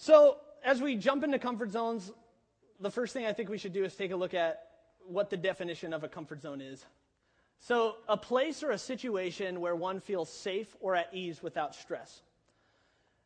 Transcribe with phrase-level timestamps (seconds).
[0.00, 2.12] So, as we jump into comfort zones,
[2.78, 4.62] the first thing I think we should do is take a look at
[5.04, 6.84] what the definition of a comfort zone is.
[7.58, 12.22] So, a place or a situation where one feels safe or at ease without stress.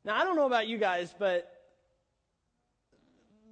[0.02, 1.52] Now, I don't know about you guys, but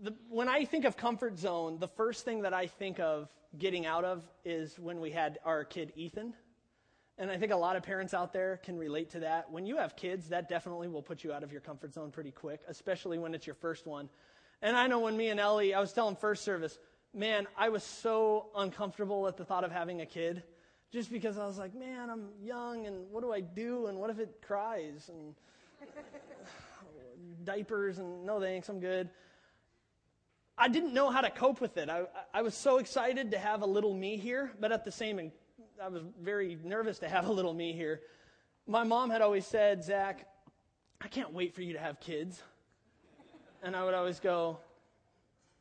[0.02, 3.28] the, when I think of comfort zone, the first thing that I think of
[3.58, 6.32] getting out of is when we had our kid Ethan.
[7.20, 9.50] And I think a lot of parents out there can relate to that.
[9.52, 12.30] When you have kids, that definitely will put you out of your comfort zone pretty
[12.30, 14.08] quick, especially when it's your first one.
[14.62, 16.78] And I know when me and Ellie, I was telling first service,
[17.12, 20.42] man, I was so uncomfortable at the thought of having a kid
[20.90, 23.88] just because I was like, man, I'm young and what do I do?
[23.88, 25.10] And what if it cries?
[25.10, 25.34] And
[27.44, 29.10] diapers and no thanks, I'm good.
[30.56, 31.90] I didn't know how to cope with it.
[31.90, 35.32] I, I was so excited to have a little me here, but at the same
[35.82, 38.02] I was very nervous to have a little me here.
[38.66, 40.26] My mom had always said, Zac,
[41.00, 42.42] I can't wait for you to have kids.
[43.62, 44.58] And I would always go,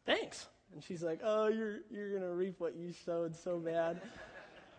[0.05, 0.47] thanks.
[0.73, 4.01] And she's like, oh, you're, you're going to reap what you sowed so bad.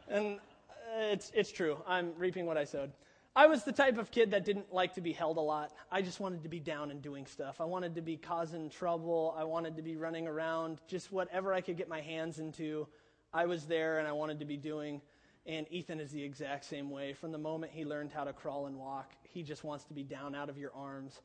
[0.09, 0.37] And
[0.69, 1.79] uh, it's, it's true.
[1.87, 2.93] I'm reaping what I sowed.
[3.35, 5.73] I was the type of kid that didn't like to be held a lot.
[5.91, 7.63] I just wanted to be down and doing stuff.
[7.63, 9.35] I wanted to be causing trouble.
[9.39, 10.81] I wanted to be running around.
[10.87, 12.87] Just whatever I could get my hands into,
[13.33, 15.01] I was there and I wanted to be doing.
[15.47, 17.13] And Ethan is the exact same way.
[17.13, 20.03] From the moment he learned how to crawl and walk, he just wants to be
[20.03, 21.21] down out of your arms,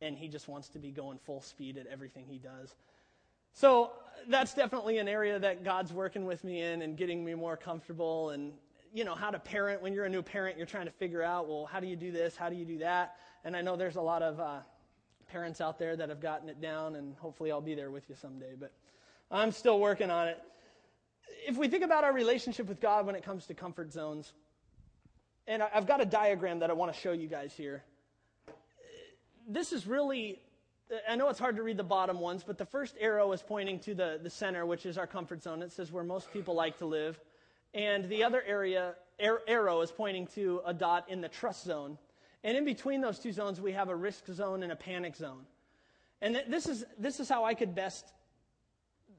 [0.00, 2.74] and he just wants to be going full speed at everything he does.
[3.52, 3.90] So
[4.28, 8.30] that's definitely an area that God's working with me in and getting me more comfortable
[8.30, 8.52] and
[8.94, 11.48] you know how to parent when you're a new parent you're trying to figure out
[11.48, 13.96] well how do you do this how do you do that and i know there's
[13.96, 14.58] a lot of uh,
[15.30, 18.14] parents out there that have gotten it down and hopefully i'll be there with you
[18.14, 18.70] someday but
[19.30, 20.42] i'm still working on it
[21.46, 24.32] if we think about our relationship with God when it comes to comfort zones,
[25.46, 27.82] and I've got a diagram that I want to show you guys here.
[29.48, 30.38] This is really,
[31.08, 33.80] I know it's hard to read the bottom ones, but the first arrow is pointing
[33.80, 35.62] to the, the center, which is our comfort zone.
[35.62, 37.20] It says where most people like to live.
[37.74, 41.98] And the other area, arrow is pointing to a dot in the trust zone.
[42.44, 45.46] And in between those two zones, we have a risk zone and a panic zone.
[46.20, 48.12] And this is, this is how I could best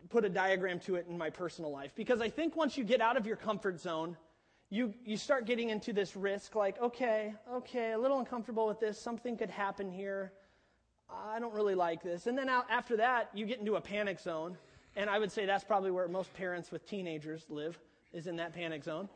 [0.09, 3.01] put a diagram to it in my personal life because I think once you get
[3.01, 4.17] out of your comfort zone,
[4.69, 8.99] you, you start getting into this risk like, okay, okay, a little uncomfortable with this.
[8.99, 10.33] Something could happen here.
[11.09, 12.25] I don't really like this.
[12.25, 14.57] And then out, after that, you get into a panic zone.
[14.95, 17.79] And I would say that's probably where most parents with teenagers live,
[18.13, 19.09] is in that panic zone.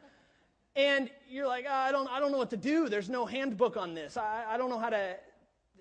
[0.75, 2.88] And you're like, oh, I, don't, I don't know what to do.
[2.88, 4.16] There's no handbook on this.
[4.16, 5.16] I, I don't know how to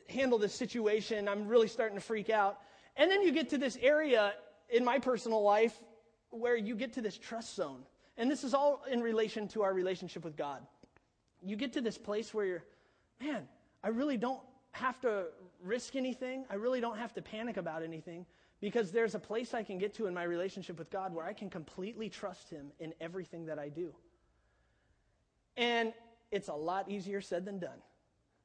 [0.08, 1.28] handle this situation.
[1.28, 2.60] I'm really starting to freak out.
[2.96, 4.32] And then you get to this area
[4.68, 5.76] in my personal life
[6.30, 7.82] where you get to this trust zone.
[8.16, 10.66] And this is all in relation to our relationship with God.
[11.42, 12.64] You get to this place where you're,
[13.20, 13.46] man,
[13.84, 14.40] I really don't
[14.72, 15.26] have to
[15.62, 16.44] risk anything.
[16.50, 18.26] I really don't have to panic about anything
[18.60, 21.32] because there's a place I can get to in my relationship with God where I
[21.32, 23.94] can completely trust Him in everything that I do.
[25.56, 25.92] And
[26.30, 27.78] it's a lot easier said than done.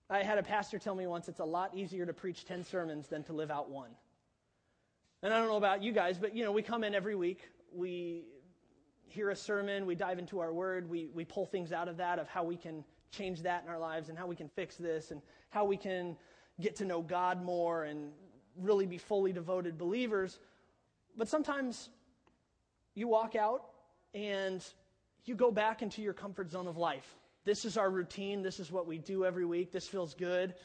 [0.09, 3.07] I had a pastor tell me once it's a lot easier to preach 10 sermons
[3.07, 3.91] than to live out one.
[5.23, 7.47] And I don't know about you guys, but you know, we come in every week,
[7.71, 8.25] we
[9.05, 12.17] hear a sermon, we dive into our word, we, we pull things out of that
[12.17, 15.11] of how we can change that in our lives and how we can fix this
[15.11, 16.17] and how we can
[16.59, 18.09] get to know God more and
[18.57, 20.39] really be fully devoted believers.
[21.15, 21.89] But sometimes
[22.95, 23.65] you walk out
[24.15, 24.65] and
[25.25, 27.15] you go back into your comfort zone of life.
[27.45, 28.41] This is our routine.
[28.41, 29.71] This is what we do every week.
[29.71, 30.55] This feels good.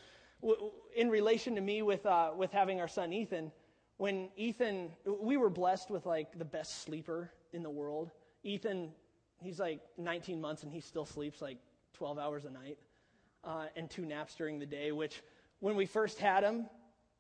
[0.97, 3.53] In relation to me with, uh, with having our son Ethan,
[3.99, 8.11] when Ethan, we were blessed with like the best sleeper in the world.
[8.43, 8.91] Ethan,
[9.41, 11.59] he's like 19 months and he still sleeps like
[11.95, 12.79] 12 hours a night
[13.45, 15.23] uh, and two naps during the day, which
[15.61, 16.67] when we first had him,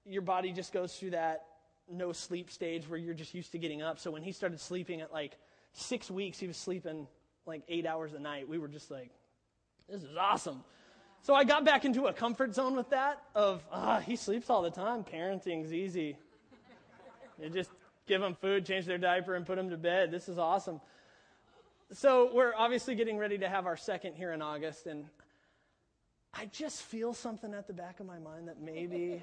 [0.04, 1.44] your body just goes through that
[1.88, 3.98] no sleep stage where you're just used to getting up.
[3.98, 5.36] So when he started sleeping at like
[5.72, 7.06] six weeks, he was sleeping
[7.46, 8.48] like eight hours a night.
[8.48, 9.10] We were just like,
[9.88, 10.64] this is awesome.
[11.22, 14.62] So I got back into a comfort zone with that of, ah, he sleeps all
[14.62, 15.04] the time.
[15.04, 16.16] Parenting's easy.
[17.40, 17.70] You just
[18.06, 20.10] give them food, change their diaper, and put them to bed.
[20.10, 20.80] This is awesome.
[21.92, 25.04] So we're obviously getting ready to have our second here in August, and
[26.34, 29.22] I just feel something at the back of my mind that maybe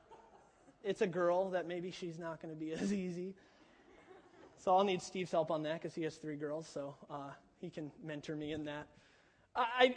[0.84, 3.34] it's a girl, that maybe she's not going to be as easy.
[4.58, 7.30] So I'll need Steve's help on that because he has three girls, so uh,
[7.60, 8.86] he can mentor me in that.
[9.56, 9.96] I,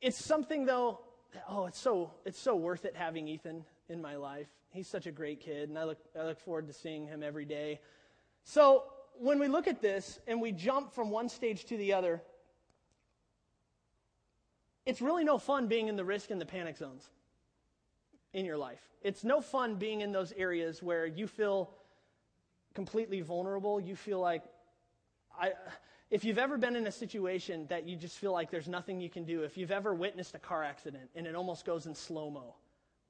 [0.00, 1.00] it's something though.
[1.48, 5.12] Oh, it's so it's so worth it having Ethan in my life he's such a
[5.12, 7.80] great kid, and I look, I look forward to seeing him every day.
[8.44, 8.84] So
[9.18, 12.22] when we look at this and we jump from one stage to the other,
[14.84, 17.08] it's really no fun being in the risk and the panic zones.
[18.32, 18.80] in your life.
[19.02, 21.70] It's no fun being in those areas where you feel
[22.74, 23.80] completely vulnerable.
[23.80, 24.42] You feel like,
[25.38, 25.52] I,
[26.10, 29.10] if you've ever been in a situation that you just feel like there's nothing you
[29.10, 32.30] can do, if you've ever witnessed a car accident and it almost goes in slow
[32.30, 32.54] mo,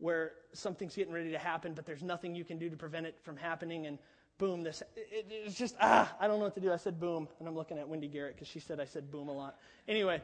[0.02, 3.16] where something's getting ready to happen, but there's nothing you can do to prevent it
[3.22, 3.98] from happening, and
[4.36, 6.72] boom, this, it, it's just, ah, I don't know what to do.
[6.72, 9.28] I said boom, and I'm looking at Wendy Garrett because she said I said boom
[9.28, 9.58] a lot.
[9.86, 10.20] Anyway,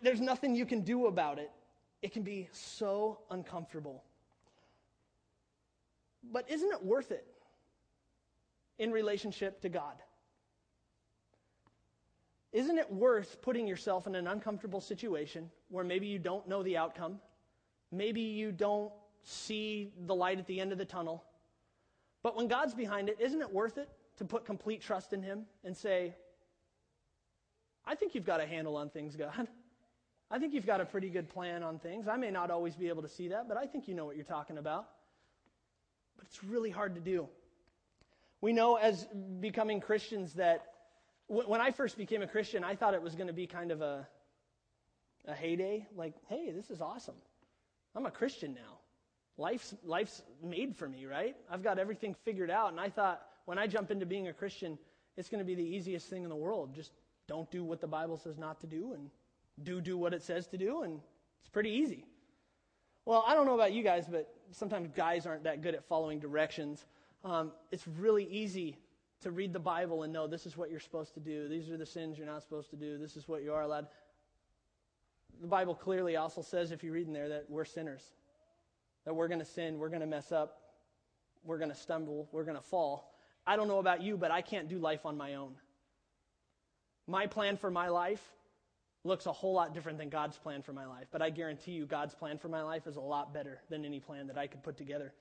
[0.00, 1.50] there's nothing you can do about it.
[2.02, 4.04] It can be so uncomfortable.
[6.22, 7.26] But isn't it worth it
[8.78, 9.96] in relationship to God?
[12.52, 16.76] Isn't it worth putting yourself in an uncomfortable situation where maybe you don't know the
[16.76, 17.18] outcome?
[17.92, 18.92] Maybe you don't
[19.22, 21.24] see the light at the end of the tunnel.
[22.22, 23.88] But when God's behind it, isn't it worth it
[24.18, 26.14] to put complete trust in Him and say,
[27.84, 29.48] I think you've got a handle on things, God.
[30.30, 32.06] I think you've got a pretty good plan on things.
[32.06, 34.14] I may not always be able to see that, but I think you know what
[34.14, 34.86] you're talking about.
[36.16, 37.28] But it's really hard to do.
[38.40, 39.06] We know as
[39.40, 40.66] becoming Christians that
[41.26, 43.82] when I first became a Christian, I thought it was going to be kind of
[43.82, 44.06] a,
[45.26, 45.86] a heyday.
[45.96, 47.14] Like, hey, this is awesome.
[47.94, 48.78] I'm a Christian now.
[49.36, 51.34] Life's, life's made for me, right?
[51.50, 52.70] I've got everything figured out.
[52.70, 54.78] And I thought when I jump into being a Christian,
[55.16, 56.74] it's going to be the easiest thing in the world.
[56.74, 56.92] Just
[57.26, 59.10] don't do what the Bible says not to do and
[59.62, 61.00] do do what it says to do, and
[61.40, 62.04] it's pretty easy.
[63.04, 66.18] Well, I don't know about you guys, but sometimes guys aren't that good at following
[66.18, 66.84] directions.
[67.24, 68.78] Um, it's really easy
[69.22, 71.48] to read the Bible and know this is what you're supposed to do.
[71.48, 72.98] These are the sins you're not supposed to do.
[72.98, 73.88] This is what you are allowed.
[75.40, 78.02] The Bible clearly also says, if you read in there, that we're sinners,
[79.06, 80.60] that we're going to sin, we're going to mess up,
[81.44, 83.14] we're going to stumble, we're going to fall.
[83.46, 85.54] I don't know about you, but I can't do life on my own.
[87.06, 88.22] My plan for my life
[89.02, 91.06] looks a whole lot different than God's plan for my life.
[91.10, 93.98] But I guarantee you, God's plan for my life is a lot better than any
[93.98, 95.12] plan that I could put together.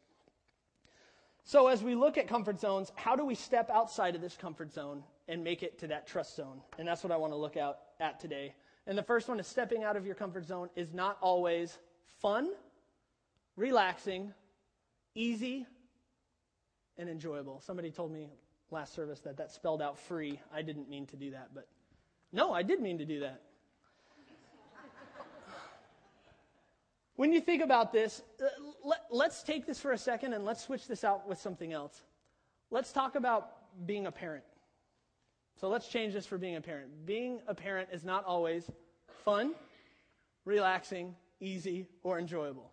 [1.45, 4.73] So, as we look at comfort zones, how do we step outside of this comfort
[4.73, 6.61] zone and make it to that trust zone?
[6.77, 8.53] And that's what I want to look out at today.
[8.89, 11.77] And the first one is stepping out of your comfort zone is not always
[12.21, 12.49] fun,
[13.55, 14.33] relaxing,
[15.13, 15.67] easy,
[16.97, 17.61] and enjoyable.
[17.61, 18.29] Somebody told me
[18.71, 20.41] last service that that spelled out free.
[20.51, 21.67] I didn't mean to do that, but
[22.33, 23.43] no, I did mean to do that.
[27.15, 28.47] When you think about this, uh,
[29.11, 32.01] let, us take this for a second and let's switch this out with something else.
[32.71, 33.51] Let's talk about
[33.85, 34.45] being a parent.
[35.59, 37.05] So let's change this for being a parent.
[37.05, 38.69] Being a parent is not always
[39.25, 39.53] fun,
[40.45, 42.71] relaxing, easy, or enjoyable.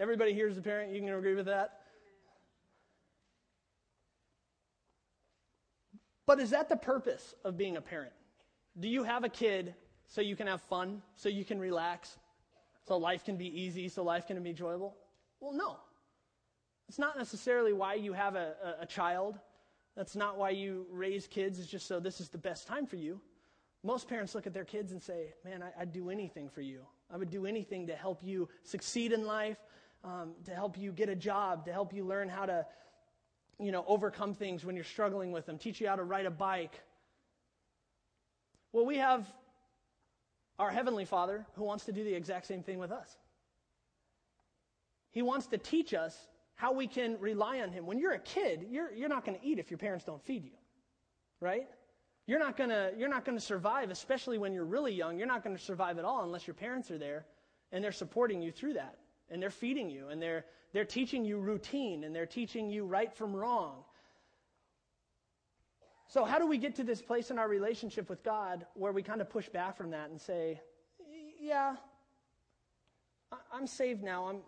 [0.00, 0.94] Everybody here is a parent.
[0.94, 1.80] You can agree with that?
[6.26, 8.12] But is that the purpose of being a parent?
[8.80, 9.74] Do you have a kid
[10.08, 12.16] so you can have fun, so you can relax,
[12.88, 14.96] so life can be easy, so life can be enjoyable?
[15.40, 15.76] Well, no.
[16.88, 19.38] It's not necessarily why you have a, a, a child.
[19.96, 22.96] That's not why you raise kids, it's just so this is the best time for
[22.96, 23.20] you.
[23.82, 26.82] Most parents look at their kids and say, Man, I, would do anything for you.
[27.12, 29.58] I would do anything to help you succeed in life,
[30.04, 32.66] um, to help you get a job, to help you learn how to,
[33.58, 36.30] you know, overcome things when you're struggling with them, teach you how to ride a
[36.30, 36.82] bike.
[38.72, 39.26] Well, we have
[40.58, 43.16] our Heavenly Father who wants to do the exact same thing with us.
[45.10, 46.18] He wants to teach us
[46.56, 47.86] how we can rely on Him.
[47.86, 50.44] When you're a kid, you're, you're not going to eat if your parents don't feed
[50.44, 50.58] you,
[51.40, 51.68] right?
[52.26, 55.16] You're not going to you're not going to survive, especially when you're really young.
[55.16, 57.24] You're not going to survive at all unless your parents are there
[57.70, 58.98] and they're supporting you through that.
[59.30, 63.14] And they're feeding you and they're they're teaching you routine and they're teaching you right
[63.14, 63.84] from wrong.
[66.08, 69.02] So, how do we get to this place in our relationship with God where we
[69.02, 70.60] kind of push back from that and say,
[71.40, 71.76] Yeah,
[73.52, 74.28] I'm saved now.
[74.28, 74.40] I'm,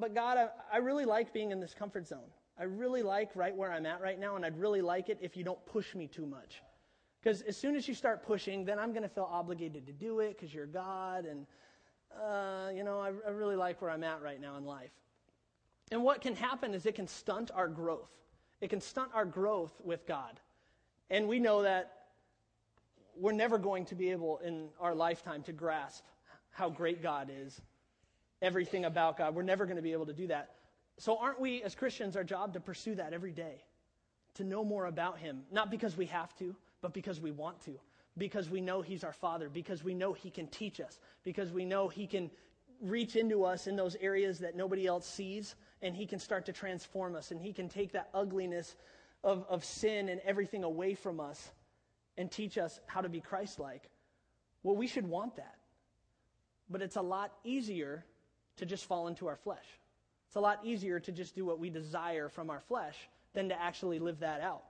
[0.00, 2.30] but God, I, I really like being in this comfort zone.
[2.58, 5.36] I really like right where I'm at right now, and I'd really like it if
[5.36, 6.62] you don't push me too much.
[7.22, 10.20] Because as soon as you start pushing, then I'm going to feel obligated to do
[10.20, 11.46] it because you're God, and,
[12.18, 14.90] uh, you know, I, I really like where I'm at right now in life.
[15.90, 18.10] And what can happen is it can stunt our growth.
[18.60, 20.40] It can stunt our growth with God.
[21.10, 21.92] And we know that
[23.16, 26.04] we're never going to be able in our lifetime to grasp
[26.50, 27.60] how great God is,
[28.42, 29.34] everything about God.
[29.34, 30.50] We're never going to be able to do that.
[30.98, 33.62] So, aren't we as Christians, our job to pursue that every day?
[34.34, 37.78] To know more about Him, not because we have to, but because we want to,
[38.16, 41.64] because we know He's our Father, because we know He can teach us, because we
[41.64, 42.30] know He can
[42.82, 46.52] reach into us in those areas that nobody else sees, and He can start to
[46.52, 48.76] transform us, and He can take that ugliness
[49.24, 51.50] of, of sin and everything away from us
[52.16, 53.88] and teach us how to be Christ like.
[54.62, 55.56] Well, we should want that.
[56.68, 58.04] But it's a lot easier
[58.56, 59.66] to just fall into our flesh.
[60.26, 62.96] It's a lot easier to just do what we desire from our flesh
[63.32, 64.62] than to actually live that out.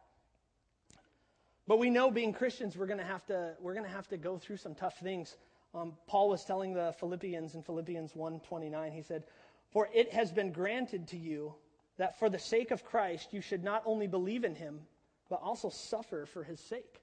[1.67, 4.17] But we know being Christians, we're going to have to we're going to have to
[4.17, 5.37] go through some tough things.
[5.75, 8.93] Um, Paul was telling the Philippians in Philippians 1:29.
[8.93, 9.25] He said,
[9.71, 11.55] "For it has been granted to you
[11.97, 14.81] that for the sake of Christ you should not only believe in him,
[15.29, 17.03] but also suffer for his sake."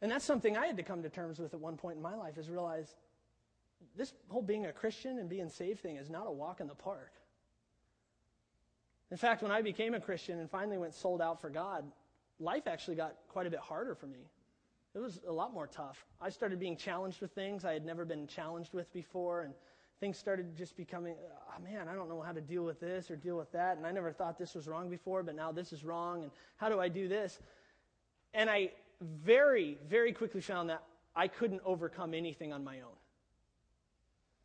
[0.00, 2.14] And that's something I had to come to terms with at one point in my
[2.14, 2.94] life is realize
[3.96, 6.74] this whole being a Christian and being saved thing is not a walk in the
[6.74, 7.12] park.
[9.10, 11.84] In fact, when I became a Christian and finally went sold out for God,
[12.38, 14.30] life actually got quite a bit harder for me.
[14.94, 16.04] It was a lot more tough.
[16.20, 19.54] I started being challenged with things I had never been challenged with before, and
[20.00, 23.16] things started just becoming, oh man, I don't know how to deal with this or
[23.16, 25.84] deal with that, and I never thought this was wrong before, but now this is
[25.84, 27.40] wrong, and how do I do this?
[28.34, 30.82] And I very, very quickly found that
[31.14, 32.96] I couldn't overcome anything on my own.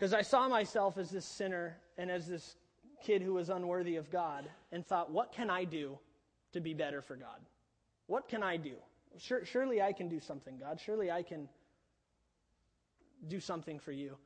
[0.03, 2.57] Because I saw myself as this sinner and as this
[3.05, 5.97] kid who was unworthy of God and thought, what can I do
[6.51, 7.39] to be better for God?
[8.07, 8.73] What can I do?
[9.17, 10.81] Sure, surely I can do something, God.
[10.81, 11.47] Surely I can
[13.29, 14.17] do something for you.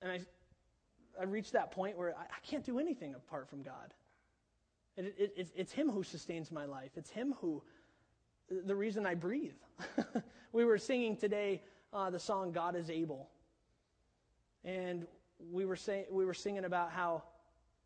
[0.00, 0.20] And I,
[1.20, 3.92] I reached that point where I, I can't do anything apart from God.
[4.96, 7.62] It, it, it, it's Him who sustains my life, it's Him who,
[8.48, 9.52] the reason I breathe.
[10.54, 11.60] we were singing today
[11.92, 13.28] uh, the song God is Able.
[14.64, 15.06] And
[15.50, 17.22] we were, say, we were singing about how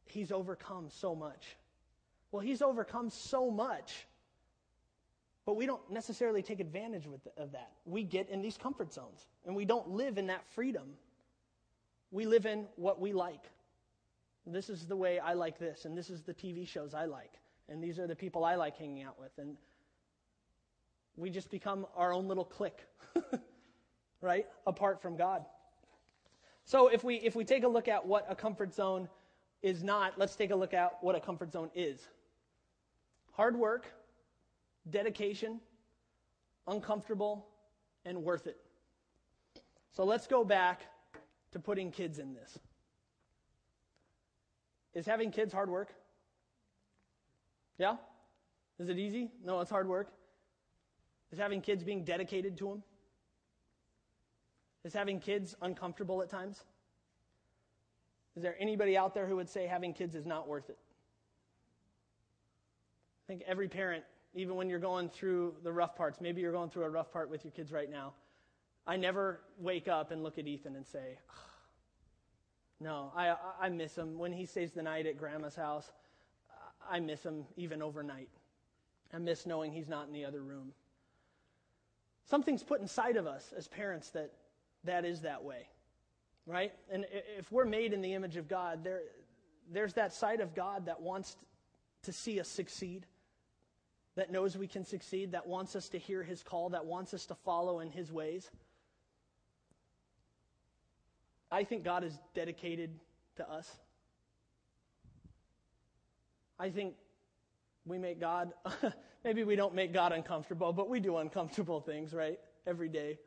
[0.04, 1.56] He's overcome so much.
[2.30, 4.06] Well, He's overcome so much
[5.44, 7.72] but we don't necessarily take advantage of that.
[7.84, 10.94] We get in these comfort zones, and we don't live in that freedom.
[12.12, 13.44] We live in what we like.
[14.46, 17.32] This is the way I like this, and this is the TV shows I like,
[17.68, 19.32] and these are the people I like hanging out with.
[19.38, 19.56] And
[21.16, 22.86] we just become our own little clique,
[24.20, 24.46] right?
[24.66, 25.44] Apart from God.
[26.64, 29.08] So if we if we take a look at what a comfort zone
[29.62, 32.08] is not, let's take a look at what a comfort zone is.
[33.32, 33.86] Hard work,
[34.90, 35.60] dedication,
[36.66, 37.46] uncomfortable,
[38.04, 38.58] and worth it.
[39.92, 40.82] So let's go back
[41.52, 42.58] to putting kids in this.
[44.94, 45.94] Is having kids hard work?
[47.78, 47.96] Yeah?
[48.78, 49.30] Is it easy?
[49.44, 50.08] No, it's hard work.
[51.30, 52.82] Is having kids being dedicated to them?
[54.84, 56.62] Is having kids uncomfortable at times?
[58.36, 60.78] Is there anybody out there who would say having kids is not worth it?
[63.24, 66.20] I think every parent even when you're going through the rough parts.
[66.20, 68.12] Maybe you're going through a rough part with your kids right now.
[68.86, 71.34] I never wake up and look at Ethan and say, oh,
[72.80, 74.18] no, I, I miss him.
[74.18, 75.90] When he stays the night at grandma's house,
[76.90, 78.30] I miss him even overnight.
[79.14, 80.72] I miss knowing he's not in the other room.
[82.24, 84.32] Something's put inside of us as parents that
[84.84, 85.68] that is that way,
[86.46, 86.72] right?
[86.90, 87.06] And
[87.38, 89.00] if we're made in the image of God, there,
[89.70, 91.36] there's that side of God that wants
[92.02, 93.06] to see us succeed
[94.14, 97.26] that knows we can succeed, that wants us to hear his call, that wants us
[97.26, 98.50] to follow in his ways.
[101.50, 102.90] I think God is dedicated
[103.36, 103.70] to us.
[106.58, 106.94] I think
[107.86, 108.52] we make God,
[109.24, 112.38] maybe we don't make God uncomfortable, but we do uncomfortable things, right?
[112.66, 113.18] Every day.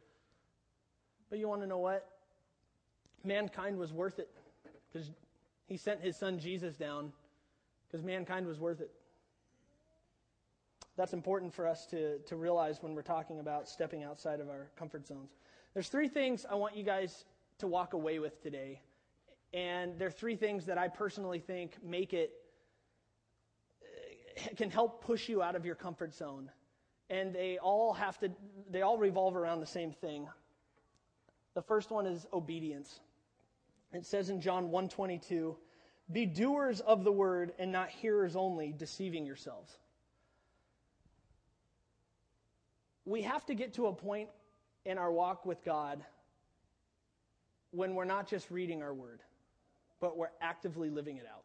[1.30, 2.08] But you want to know what?
[3.24, 4.30] Mankind was worth it
[4.92, 5.12] because
[5.66, 7.12] he sent his son Jesus down
[7.88, 8.92] because mankind was worth it.
[10.98, 14.70] That's important for us to, to realize when we're talking about stepping outside of our
[14.78, 15.32] comfort zones.
[15.74, 17.26] There's three things I want you guys
[17.58, 18.82] to walk away with today.
[19.54, 22.32] And there are three things that I personally think make it,
[24.38, 26.50] eh, can help push you out of your comfort zone.
[27.10, 28.32] And they all have to,
[28.70, 30.28] they all revolve around the same thing.
[31.56, 33.00] The first one is obedience.
[33.92, 35.56] It says in John 122,
[36.12, 39.78] be doers of the word and not hearers only, deceiving yourselves.
[43.06, 44.30] we have to get to a point
[44.84, 46.04] in our walk with God
[47.72, 49.22] when we're not just reading our word,
[50.00, 51.44] but we're actively living it out.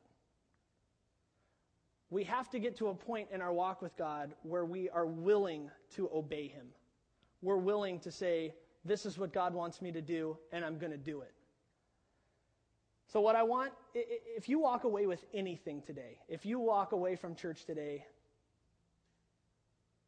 [2.08, 5.06] We have to get to a point in our walk with God where we are
[5.06, 6.66] willing to obey Him.
[7.42, 10.92] We're willing to say, This is what God wants me to do, and I'm going
[10.92, 11.32] to do it.
[13.12, 17.16] So, what I want, if you walk away with anything today, if you walk away
[17.16, 18.04] from church today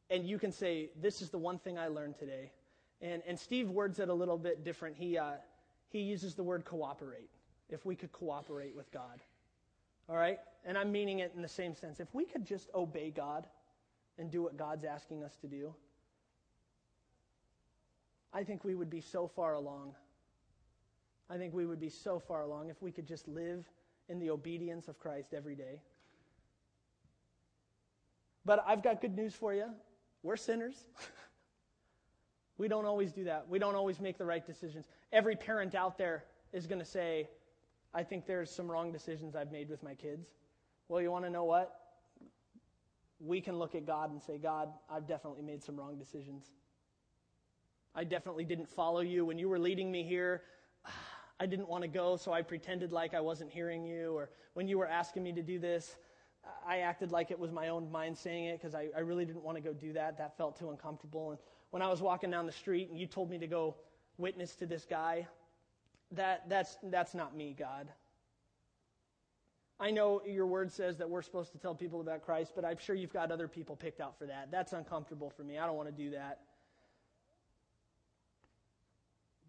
[0.08, 2.52] and you can say, This is the one thing I learned today.
[3.00, 4.96] And, and Steve words it a little bit different.
[4.96, 5.32] He, uh,
[5.88, 7.28] he uses the word cooperate.
[7.68, 9.20] If we could cooperate with God.
[10.08, 10.38] All right?
[10.64, 11.98] And I'm meaning it in the same sense.
[11.98, 13.46] If we could just obey God
[14.18, 15.74] and do what God's asking us to do,
[18.32, 19.94] I think we would be so far along.
[21.28, 23.64] I think we would be so far along if we could just live
[24.08, 25.80] in the obedience of Christ every day.
[28.44, 29.66] But I've got good news for you.
[30.22, 30.84] We're sinners.
[32.58, 33.48] we don't always do that.
[33.48, 34.86] We don't always make the right decisions.
[35.12, 37.28] Every parent out there is going to say,
[37.94, 40.28] I think there's some wrong decisions I've made with my kids.
[40.88, 41.74] Well, you want to know what?
[43.20, 46.50] We can look at God and say, God, I've definitely made some wrong decisions.
[47.94, 49.24] I definitely didn't follow you.
[49.24, 50.42] When you were leading me here,
[51.40, 54.16] I didn't want to go, so I pretended like I wasn't hearing you.
[54.16, 55.96] Or when you were asking me to do this,
[56.66, 59.42] I acted like it was my own mind saying it because I, I really didn't
[59.42, 60.18] want to go do that.
[60.18, 61.30] That felt too uncomfortable.
[61.30, 61.38] And
[61.70, 63.76] when I was walking down the street and you told me to go
[64.18, 65.26] witness to this guy,
[66.12, 67.88] that, that's, that's not me, God.
[69.80, 72.78] I know your word says that we're supposed to tell people about Christ, but I'm
[72.78, 74.50] sure you've got other people picked out for that.
[74.50, 75.58] That's uncomfortable for me.
[75.58, 76.40] I don't want to do that.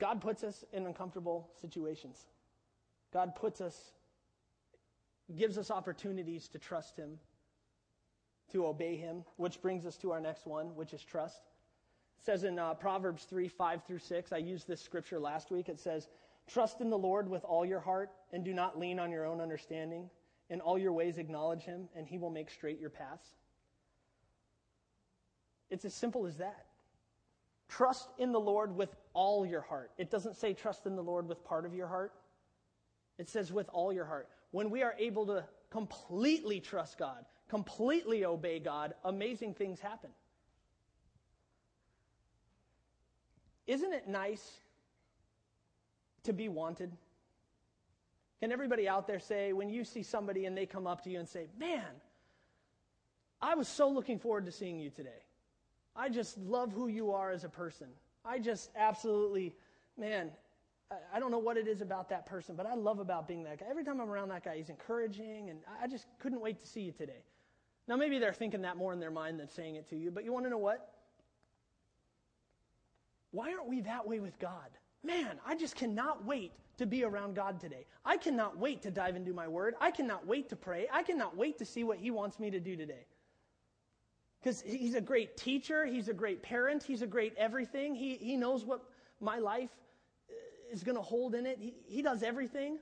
[0.04, 2.28] God puts us in uncomfortable situations.
[3.14, 3.94] God puts us,
[5.38, 7.18] gives us opportunities to trust Him,
[8.52, 11.44] to obey Him, which brings us to our next one, which is trust.
[12.20, 15.70] It says in uh, Proverbs 3 5 through 6, I used this scripture last week.
[15.70, 16.10] It says,
[16.48, 19.40] Trust in the Lord with all your heart, and do not lean on your own
[19.40, 20.10] understanding.
[20.50, 23.30] In all your ways, acknowledge Him, and He will make straight your paths.
[25.70, 26.66] It's as simple as that.
[27.70, 29.92] Trust in the Lord with all your heart.
[29.98, 32.14] It doesn't say trust in the Lord with part of your heart,
[33.18, 34.30] it says with all your heart.
[34.52, 40.10] When we are able to completely trust God, completely obey God, amazing things happen.
[43.66, 44.60] Isn't it nice
[46.24, 46.92] to be wanted?
[48.40, 51.20] Can everybody out there say, when you see somebody and they come up to you
[51.20, 51.86] and say, Man,
[53.42, 55.24] I was so looking forward to seeing you today.
[55.96, 57.88] I just love who you are as a person.
[58.26, 59.54] I just absolutely,
[59.98, 60.32] man,
[61.14, 63.60] I don't know what it is about that person, but I love about being that
[63.60, 63.66] guy.
[63.70, 66.82] Every time I'm around that guy, he's encouraging, and I just couldn't wait to see
[66.82, 67.24] you today.
[67.88, 70.24] Now, maybe they're thinking that more in their mind than saying it to you, but
[70.24, 70.92] you want to know what?
[73.32, 74.70] Why aren't we that way with God?
[75.04, 77.86] Man, I just cannot wait to be around God today.
[78.06, 79.76] I cannot wait to dive into my word.
[79.82, 80.88] I cannot wait to pray.
[80.92, 83.06] I cannot wait to see what He wants me to do today.
[84.44, 87.96] Because he's a great teacher, he's a great parent, he's a great everything.
[87.96, 88.84] He, he knows what
[89.22, 89.70] my life
[90.30, 90.34] uh,
[90.70, 91.58] is going to hold in it.
[91.62, 92.78] He, he does everything.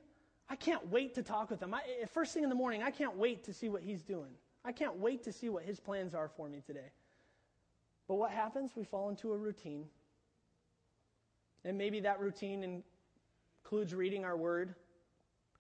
[0.50, 1.76] I can't wait to talk with him.
[1.76, 4.32] I, eh, first thing in the morning, I can't wait to see what he's doing.
[4.66, 6.92] I can't wait to see what his plans are for me today.
[8.08, 8.72] But what happens?
[8.76, 9.86] We fall into a routine.
[11.64, 12.84] And maybe that routine
[13.64, 14.74] includes reading our word.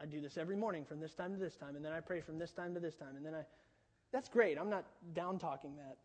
[0.01, 2.21] I do this every morning from this time to this time, and then I pray
[2.21, 3.45] from this time to this time, and then I
[4.11, 4.57] that's great.
[4.57, 5.97] I'm not down talking that.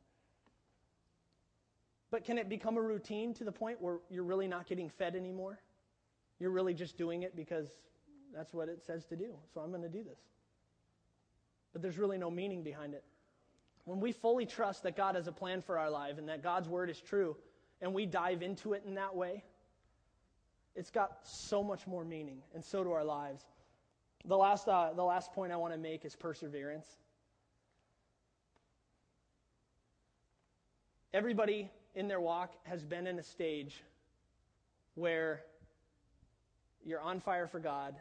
[2.11, 5.16] But can it become a routine to the point where you're really not getting fed
[5.16, 5.59] anymore?
[6.38, 7.69] You're really just doing it because
[8.35, 9.35] that's what it says to do.
[9.53, 10.19] So I'm going to do this.
[11.73, 13.05] But there's really no meaning behind it.
[13.85, 16.69] When we fully trust that God has a plan for our life and that God's
[16.69, 17.37] word is true,
[17.81, 19.45] and we dive into it in that way,
[20.75, 23.45] it's got so much more meaning, and so do our lives.
[24.25, 26.87] The last, uh, the last point I want to make is perseverance.
[31.16, 33.83] Everybody in their walk has been in a stage
[34.96, 35.40] where
[36.85, 37.94] you're on fire for God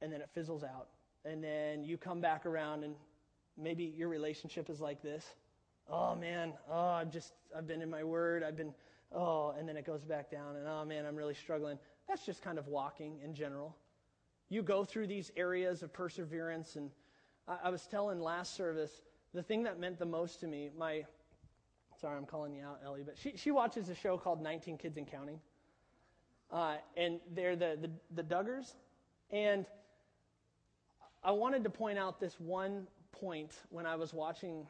[0.00, 0.88] and then it fizzles out.
[1.26, 2.94] And then you come back around and
[3.58, 5.34] maybe your relationship is like this.
[5.86, 8.42] Oh man, oh, I've just, I've been in my word.
[8.42, 8.72] I've been,
[9.14, 11.78] oh, and then it goes back down and oh man, I'm really struggling.
[12.08, 13.76] That's just kind of walking in general.
[14.48, 16.74] You go through these areas of perseverance.
[16.76, 16.90] And
[17.46, 19.02] I, I was telling last service,
[19.34, 21.04] the thing that meant the most to me, my,
[22.02, 24.96] Sorry, I'm calling you out, Ellie, but she, she watches a show called 19 Kids
[24.96, 25.38] and Counting.
[26.50, 28.72] Uh, and they're the, the, the Duggars.
[29.30, 29.66] And
[31.22, 34.66] I wanted to point out this one point when I was watching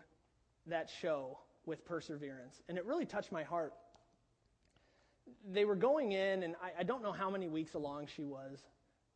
[0.67, 3.73] that show with Perseverance, and it really touched my heart.
[5.51, 8.59] They were going in, and I, I don't know how many weeks along she was,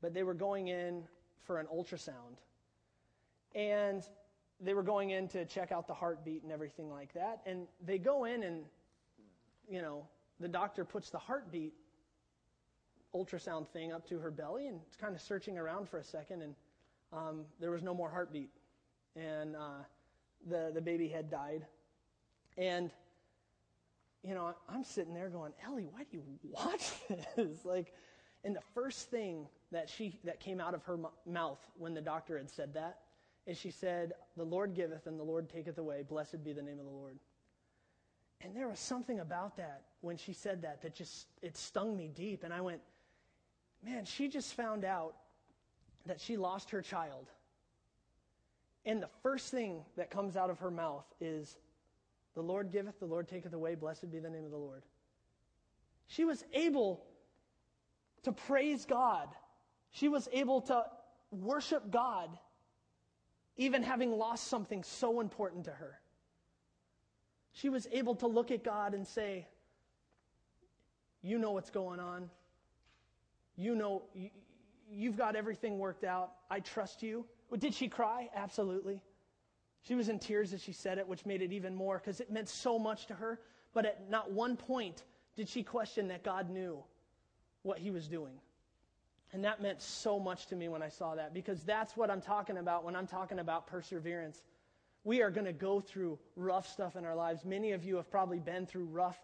[0.00, 1.02] but they were going in
[1.42, 2.38] for an ultrasound.
[3.54, 4.02] And
[4.60, 7.40] they were going in to check out the heartbeat and everything like that.
[7.46, 8.64] And they go in and,
[9.68, 10.06] you know,
[10.40, 11.74] the doctor puts the heartbeat
[13.14, 16.42] ultrasound thing up to her belly and it's kind of searching around for a second.
[16.42, 16.54] And
[17.12, 18.50] um, there was no more heartbeat.
[19.14, 19.82] And uh,
[20.48, 21.66] the, the baby had died.
[22.56, 22.90] And,
[24.22, 26.92] you know, I'm sitting there going, Ellie, why do you watch
[27.36, 27.64] this?
[27.64, 27.92] like,
[28.44, 32.38] and the first thing that she that came out of her mouth when the doctor
[32.38, 33.00] had said that
[33.46, 36.02] and she said, The Lord giveth and the Lord taketh away.
[36.02, 37.18] Blessed be the name of the Lord.
[38.40, 42.10] And there was something about that when she said that that just, it stung me
[42.14, 42.44] deep.
[42.44, 42.80] And I went,
[43.84, 45.14] man, she just found out
[46.06, 47.26] that she lost her child.
[48.84, 51.56] And the first thing that comes out of her mouth is,
[52.34, 54.82] The Lord giveth, the Lord taketh away, blessed be the name of the Lord.
[56.08, 57.04] She was able
[58.22, 59.28] to praise God.
[59.90, 60.84] She was able to
[61.30, 62.30] worship God,
[63.56, 65.98] even having lost something so important to her.
[67.52, 69.46] She was able to look at God and say,
[71.22, 72.30] You know what's going on.
[73.56, 74.02] You know,
[74.90, 76.32] you've got everything worked out.
[76.50, 77.24] I trust you.
[77.58, 78.28] Did she cry?
[78.34, 79.00] Absolutely.
[79.82, 82.30] She was in tears as she said it, which made it even more because it
[82.30, 83.40] meant so much to her.
[83.72, 85.04] But at not one point
[85.36, 86.82] did she question that God knew
[87.62, 88.34] what he was doing.
[89.32, 92.20] And that meant so much to me when I saw that because that's what I'm
[92.20, 94.42] talking about when I'm talking about perseverance.
[95.04, 97.44] We are going to go through rough stuff in our lives.
[97.44, 99.18] Many of you have probably been through rough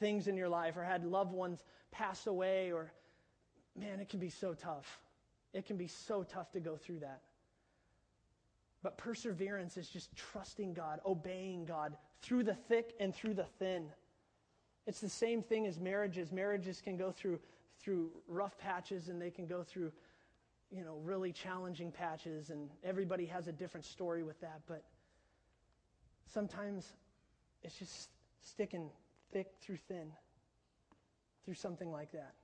[0.00, 2.92] things in your life or had loved ones pass away, or
[3.76, 5.00] man, it can be so tough.
[5.52, 7.22] It can be so tough to go through that.
[8.82, 13.88] But perseverance is just trusting God, obeying God through the thick and through the thin.
[14.86, 16.32] It's the same thing as marriages.
[16.32, 17.40] Marriages can go through
[17.80, 19.92] through rough patches and they can go through
[20.70, 24.84] you know really challenging patches and everybody has a different story with that, but
[26.26, 26.92] sometimes
[27.62, 28.10] it's just
[28.40, 28.90] sticking
[29.32, 30.10] thick through thin
[31.44, 32.34] through something like that.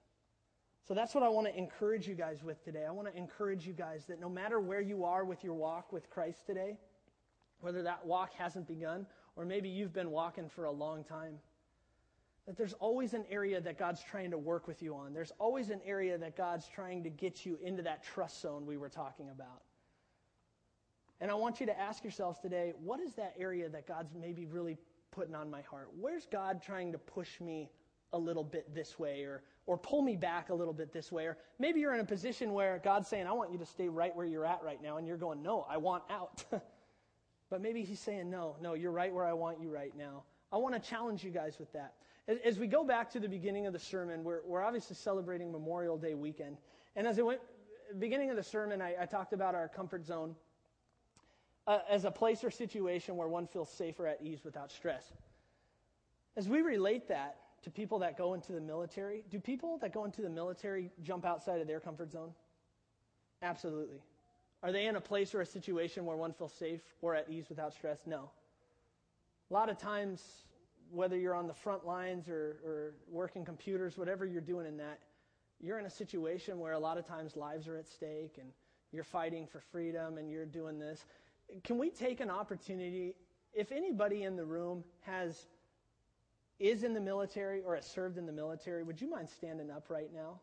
[0.88, 2.84] So that's what I want to encourage you guys with today.
[2.86, 5.92] I want to encourage you guys that no matter where you are with your walk
[5.92, 6.78] with Christ today,
[7.60, 11.34] whether that walk hasn't begun or maybe you've been walking for a long time,
[12.46, 15.14] that there's always an area that God's trying to work with you on.
[15.14, 18.76] There's always an area that God's trying to get you into that trust zone we
[18.76, 19.62] were talking about.
[21.20, 24.44] And I want you to ask yourselves today what is that area that God's maybe
[24.46, 24.76] really
[25.10, 25.88] putting on my heart?
[25.98, 27.70] Where's God trying to push me
[28.12, 31.24] a little bit this way or, or pull me back a little bit this way?
[31.24, 34.14] Or maybe you're in a position where God's saying, I want you to stay right
[34.14, 34.98] where you're at right now.
[34.98, 36.44] And you're going, No, I want out.
[37.50, 40.24] but maybe He's saying, No, no, you're right where I want you right now.
[40.52, 41.94] I want to challenge you guys with that.
[42.26, 45.98] As we go back to the beginning of the sermon, we're, we're obviously celebrating Memorial
[45.98, 46.56] Day weekend.
[46.96, 47.40] And as I went,
[47.98, 50.34] beginning of the sermon, I, I talked about our comfort zone
[51.66, 55.04] uh, as a place or situation where one feels safer at ease without stress.
[56.36, 60.04] As we relate that to people that go into the military, do people that go
[60.04, 62.30] into the military jump outside of their comfort zone?
[63.42, 64.00] Absolutely.
[64.62, 67.50] Are they in a place or a situation where one feels safe or at ease
[67.50, 68.00] without stress?
[68.06, 68.30] No.
[69.50, 70.22] A lot of times,
[70.90, 75.00] whether you're on the front lines or, or working computers, whatever you're doing in that,
[75.60, 78.48] you're in a situation where a lot of times lives are at stake and
[78.92, 81.04] you're fighting for freedom and you're doing this.
[81.64, 83.16] Can we take an opportunity?
[83.52, 85.46] If anybody in the room has
[86.60, 89.90] is in the military or has served in the military, would you mind standing up
[89.90, 90.40] right now?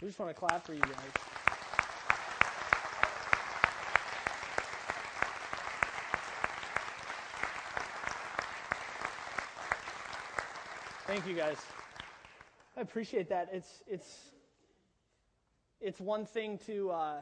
[0.00, 1.29] We just want to clap for you guys.
[11.10, 11.56] Thank you, guys.
[12.76, 13.48] I appreciate that.
[13.52, 14.30] It's it's
[15.80, 17.16] it's one thing to uh,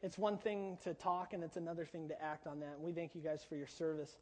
[0.00, 2.74] it's one thing to talk, and it's another thing to act on that.
[2.76, 4.12] And we thank you guys for your service.